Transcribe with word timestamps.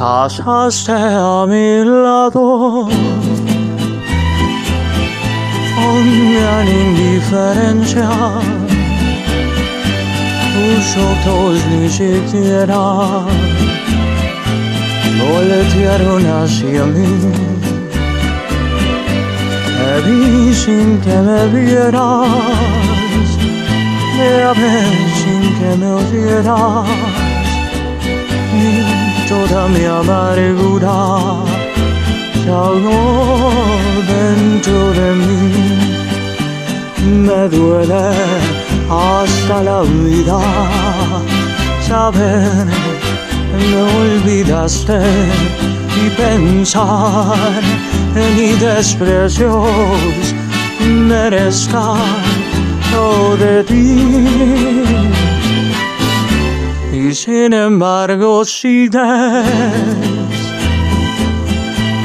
pasaste 0.00 0.92
a 0.92 1.44
mi 1.46 1.84
lado 1.84 2.88
con 5.76 5.96
gran 6.34 6.66
indiferencia. 6.66 8.08
Tus 10.54 10.86
ojos 11.10 11.54
ni 11.70 11.86
siquiera 11.90 12.82
voltearon 15.20 16.24
hacia 16.36 16.82
mí. 16.94 17.12
Te 19.76 19.92
vi 20.06 20.54
sin 20.54 20.98
que 21.04 21.16
me 21.28 21.40
vieras, 21.56 22.30
amé 24.50 24.76
sin 25.20 25.42
que 25.58 25.70
me 25.80 25.88
oyeras. 26.00 27.10
Toda 29.30 29.68
mi 29.68 29.84
amargura 29.84 30.96
ahogó 32.58 33.50
dentro 34.14 34.78
de 34.98 35.08
mí. 35.20 35.40
Me 37.26 37.48
duele 37.48 38.06
hasta 38.90 39.62
la 39.62 39.80
vida 39.82 40.40
saber 41.88 42.66
me 43.58 43.82
olvidaste 43.82 45.00
y 46.02 46.10
pensar 46.10 47.62
en 48.14 48.36
mi 48.36 48.52
desprecios 48.54 50.34
merezca 51.08 51.94
todo 52.90 53.36
de 53.36 53.64
ti. 53.64 54.79
Sin 57.12 57.52
embargo 57.52 58.44
sigues 58.44 58.94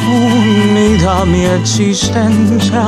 unida 0.08 1.22
a 1.22 1.26
mi 1.26 1.46
existencia. 1.46 2.84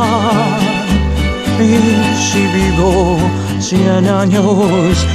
Y 1.59 1.77
si 2.17 2.47
vivo 2.47 3.17
cien 3.59 4.07
años, 4.07 5.05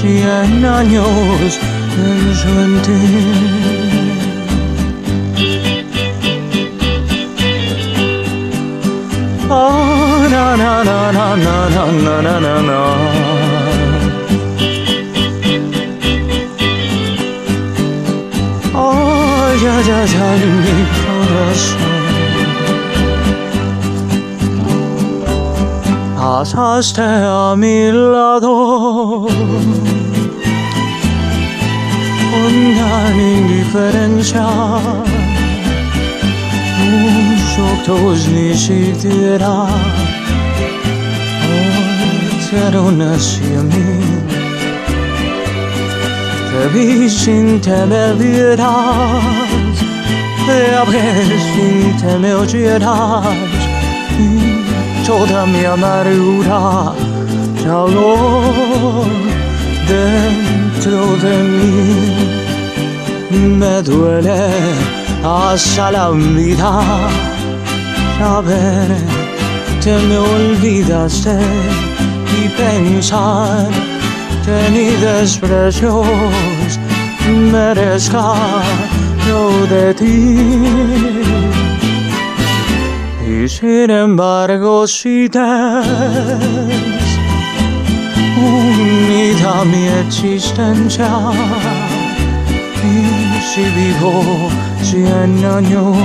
cien 0.00 0.64
años 0.64 1.58
pienso 1.94 2.48
en 2.48 2.82
ti. 2.82 3.02
Ah, 9.50 10.26
na, 10.30 10.56
na, 10.56 10.84
na, 10.84 11.12
na, 11.12 11.36
na, 11.36 11.68
na, 11.68 12.22
na, 12.22 12.40
na, 12.40 12.62
na. 12.62 13.25
Ay, 19.76 19.84
ay, 19.90 20.12
ay, 20.28 20.40
mi 20.64 20.78
corazón. 21.04 21.96
Pasaste 26.16 27.02
a 27.02 27.54
mi 27.58 27.90
con 32.30 32.54
gran 32.74 33.16
indiferencia. 33.20 34.46
Tus 36.78 37.90
ojos 37.90 38.28
ni 38.28 38.54
siquiera 38.54 39.66
voltearon 42.50 43.02
hacia. 43.02 44.05
Que 47.66 47.86
me 47.86 48.12
vieras, 48.14 48.66
te 50.46 50.74
hablé 50.76 51.04
sin 51.52 51.96
que 51.96 52.18
me 52.18 52.34
oyeras. 52.34 53.26
Y 54.18 55.04
toda 55.04 55.46
mi 55.46 55.64
amargura 55.64 56.92
ahogó 57.68 59.04
dentro 59.88 61.16
de 61.16 61.34
mí. 61.42 61.80
Me 63.58 63.82
duele 63.82 64.50
hasta 65.24 65.90
la 65.90 66.10
vida 66.10 66.80
saber 68.18 68.88
que 69.82 69.94
me 70.08 70.18
olvidaste 70.18 71.38
y 72.40 72.48
pensar 72.50 73.68
que 74.46 74.70
ni 74.70 74.90
desprecios 75.04 76.78
merezca 77.52 78.34
yo 79.26 79.66
de 79.66 79.92
ti. 79.92 80.14
Y 83.28 83.48
sin 83.48 83.90
embargo 83.90 84.86
sigues 84.86 85.34
unida 88.38 89.62
a 89.62 89.64
mi 89.64 89.84
existencia. 90.04 91.10
Y 92.94 92.96
si 93.50 93.64
vivo 93.80 94.48
cien 94.80 95.44
años, 95.44 95.96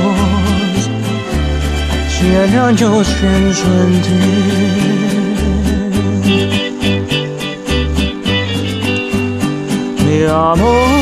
cien 2.09 2.51
años 2.57 3.07
pienso 3.21 3.67
en 3.83 4.01
ti. 4.01 5.30
de. 10.19 11.00